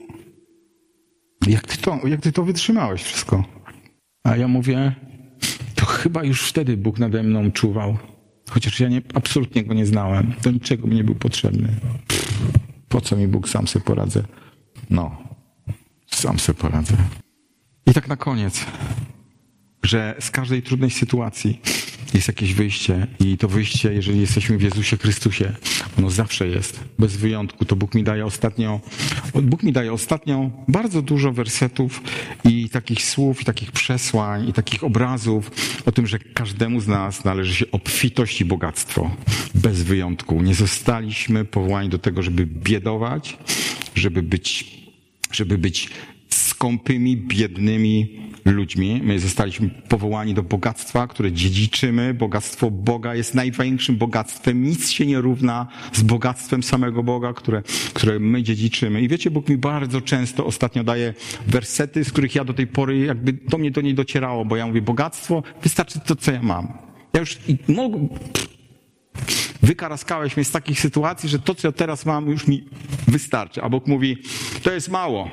[1.46, 3.44] jak ty to, jak ty to wytrzymałeś wszystko?
[4.24, 4.94] A ja mówię,
[5.74, 7.98] to chyba już wtedy Bóg nade mną czuwał.
[8.50, 10.34] Chociaż ja nie, absolutnie go nie znałem.
[10.42, 11.68] Do niczego mi nie był potrzebny.
[12.88, 14.22] Po co mi Bóg, sam sobie poradzę?
[14.90, 15.16] No,
[16.06, 16.96] sam sobie poradzę.
[17.86, 18.66] I tak na koniec,
[19.82, 21.60] że z każdej trudnej sytuacji
[22.14, 25.52] jest jakieś wyjście i to wyjście, jeżeli jesteśmy w Jezusie Chrystusie,
[25.98, 27.64] ono zawsze jest, bez wyjątku.
[27.64, 28.80] To Bóg mi daje ostatnio,
[29.42, 32.02] Bóg mi daje ostatnio bardzo dużo wersetów
[32.44, 35.50] i takich słów, i takich przesłań, i takich obrazów
[35.86, 39.10] o tym, że każdemu z nas należy się obfitość i bogactwo.
[39.54, 40.42] Bez wyjątku.
[40.42, 43.38] Nie zostaliśmy powołani do tego, żeby biedować,
[43.94, 44.64] żeby być,
[45.32, 45.90] żeby być
[46.28, 49.00] skąpymi, biednymi ludźmi.
[49.04, 52.14] My zostaliśmy powołani do bogactwa, które dziedziczymy.
[52.14, 54.62] Bogactwo Boga jest największym bogactwem.
[54.62, 57.62] Nic się nie równa z bogactwem samego Boga, które,
[57.94, 59.02] które my dziedziczymy.
[59.02, 61.14] I wiecie, Bóg mi bardzo często ostatnio daje
[61.46, 64.66] wersety, z których ja do tej pory jakby do mnie to nie docierało, bo ja
[64.66, 66.72] mówię, bogactwo, wystarczy to, co ja mam.
[67.12, 67.38] Ja już
[67.68, 68.08] mogę,
[69.62, 72.64] wykaraskałeś mnie z takich sytuacji, że to, co ja teraz mam, już mi
[73.08, 73.62] wystarczy.
[73.62, 74.16] A Bóg mówi,
[74.62, 75.30] to jest mało.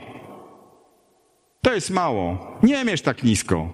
[1.62, 2.58] To jest mało.
[2.64, 3.74] Nie mierz tak nisko.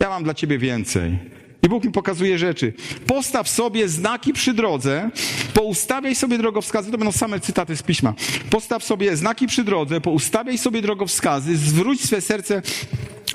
[0.00, 1.18] Ja mam dla ciebie więcej.
[1.62, 2.72] I Bóg mi pokazuje rzeczy.
[3.06, 5.10] Postaw sobie znaki przy drodze,
[5.54, 8.14] poustawiaj sobie drogowskazy, to będą same cytaty z piśma.
[8.50, 12.62] Postaw sobie znaki przy drodze, poustawiaj sobie drogowskazy, zwróć swe serce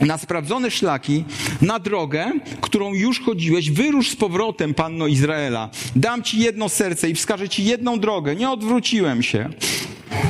[0.02, 1.24] na sprawdzone szlaki,
[1.62, 2.32] na drogę,
[2.62, 5.70] którą już chodziłeś, wyrusz z powrotem, Panno Izraela.
[5.96, 8.36] Dam ci jedno serce i wskażę ci jedną drogę.
[8.36, 9.50] Nie odwróciłem się.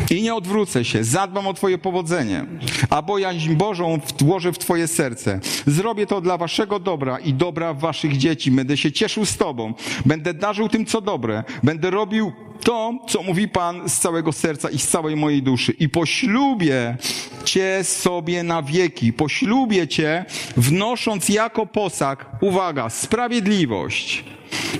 [0.09, 2.45] I nie odwrócę się, zadbam o Twoje powodzenie,
[2.89, 5.39] a bojaźń Bożą włożę w Twoje serce.
[5.67, 8.51] Zrobię to dla Waszego dobra i dobra Waszych dzieci.
[8.51, 9.73] Będę się cieszył z Tobą,
[10.05, 12.31] będę darzył tym, co dobre, będę robił
[12.63, 15.71] to, co mówi Pan z całego serca i z całej mojej duszy.
[15.71, 16.97] I poślubię
[17.45, 19.13] Cię sobie na wieki.
[19.13, 20.25] Poślubię Cię,
[20.57, 24.23] wnosząc jako posag, uwaga, sprawiedliwość,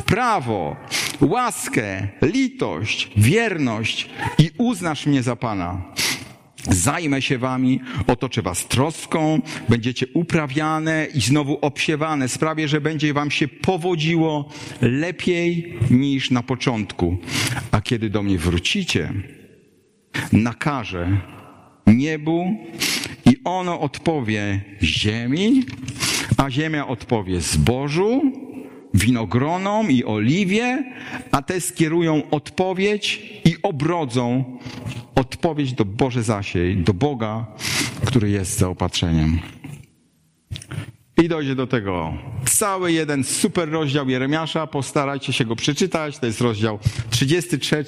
[0.06, 0.76] prawo,
[1.22, 5.82] łaskę, litość, wierność i uznasz mnie za Pana.
[6.64, 12.30] Zajmę się wami, otoczę was troską, będziecie uprawiane i znowu obsiewane.
[12.30, 14.50] Sprawię, że będzie wam się powodziło
[14.82, 17.18] lepiej niż na początku.
[17.72, 19.14] A kiedy do mnie wrócicie,
[20.32, 21.22] nakażę
[21.88, 22.58] niebu
[23.26, 25.64] i ono odpowie ziemi,
[26.38, 28.22] a ziemia odpowie zbożu,
[28.94, 30.94] winogronom i oliwie,
[31.32, 34.58] a te skierują odpowiedź i obrodzą
[35.16, 37.46] odpowiedź do Boże Zasiej, do Boga,
[38.06, 39.40] który jest zaopatrzeniem.
[41.24, 42.14] I dojdzie do tego
[42.46, 46.80] cały jeden super rozdział Jeremiasza, postarajcie się go przeczytać, to jest rozdział
[47.10, 47.86] 33,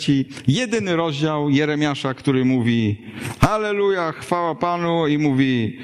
[0.47, 3.02] jedyny rozdział Jeremiasza, który mówi
[3.41, 5.78] Halleluja, chwała Panu i mówi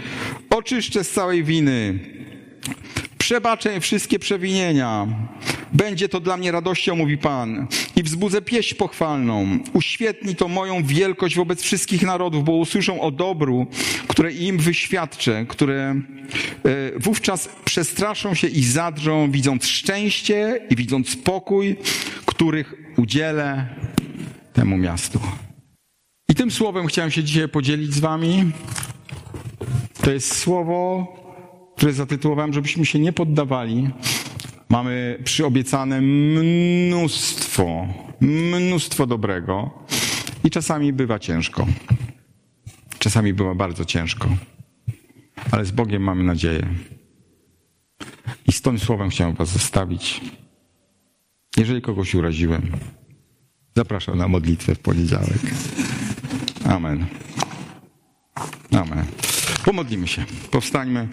[0.49, 1.99] oczyszczę z całej winy,
[3.27, 5.07] przebaczę wszystkie przewinienia.
[5.73, 9.59] Będzie to dla mnie radością, mówi Pan, i wzbudzę pieśń pochwalną.
[9.73, 13.67] Uświetni to moją wielkość wobec wszystkich narodów, bo usłyszą o dobru,
[14.07, 21.75] które im wyświadczę, które e, wówczas przestraszą się i zadrżą, widząc szczęście i widząc spokój,
[22.25, 23.67] których udzielę
[24.53, 25.19] temu miastu.
[26.29, 28.51] I tym słowem chciałem się dzisiaj podzielić z Wami.
[30.01, 31.07] To jest słowo,
[31.77, 33.89] które zatytułowałem, żebyśmy się nie poddawali.
[34.69, 37.87] Mamy przyobiecane mnóstwo,
[38.21, 39.69] mnóstwo dobrego
[40.43, 41.67] i czasami bywa ciężko.
[42.99, 44.29] Czasami bywa bardzo ciężko.
[45.51, 46.67] Ale z Bogiem mamy nadzieję.
[48.47, 50.21] I z tym słowem chciałem Was zostawić.
[51.57, 52.71] Jeżeli kogoś uraziłem,
[53.75, 55.41] zapraszam na modlitwę w poniedziałek.
[56.65, 57.05] Amen.
[58.71, 59.05] Amen.
[59.65, 60.25] Pomodlimy się.
[60.51, 61.07] Powstańmy.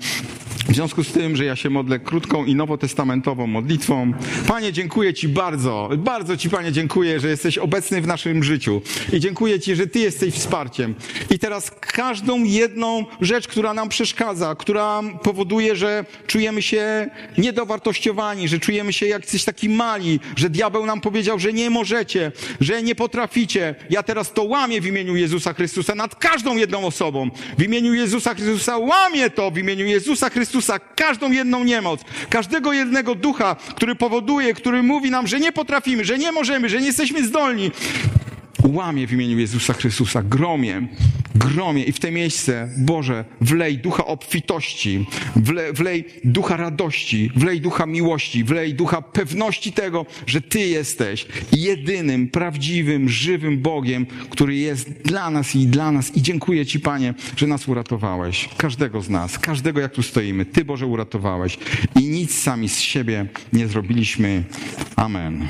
[0.69, 4.13] W związku z tym, że ja się modlę krótką i nowotestamentową modlitwą,
[4.47, 8.83] Panie, dziękuję Ci bardzo, bardzo Ci, Panie, dziękuję, że jesteś obecny w naszym życiu.
[9.13, 10.95] I dziękuję Ci, że Ty jesteś wsparciem.
[11.31, 18.59] I teraz każdą jedną rzecz, która nam przeszkadza, która powoduje, że czujemy się niedowartościowani, że
[18.59, 22.95] czujemy się jak coś taki mali, że diabeł nam powiedział, że nie możecie, że nie
[22.95, 23.75] potraficie.
[23.91, 27.31] Ja teraz to łamię w imieniu Jezusa Chrystusa nad każdą jedną osobą.
[27.59, 32.01] W imieniu Jezusa Chrystusa łamię to w imieniu Jezusa Chrystusa każdą jedną niemoc,
[32.31, 36.81] każdego jednego ducha, który powoduje, który mówi nam, że nie potrafimy, że nie możemy, że
[36.81, 37.71] nie jesteśmy zdolni.
[38.65, 40.89] Łamie w imieniu Jezusa Chrystusa, gromie,
[41.35, 45.07] gromie i w te miejsce, Boże, wlej ducha obfitości,
[45.37, 52.29] wlej, wlej ducha radości, wlej ducha miłości, wlej ducha pewności tego, że Ty jesteś jedynym,
[52.29, 56.17] prawdziwym, żywym Bogiem, który jest dla nas i dla nas.
[56.17, 58.49] I dziękuję Ci, Panie, że nas uratowałeś.
[58.57, 60.47] Każdego z nas, każdego jak tu stoimy.
[60.47, 61.59] Ty, Boże, uratowałeś.
[62.01, 64.45] I nic sami z siebie nie zrobiliśmy.
[64.97, 65.49] Amen.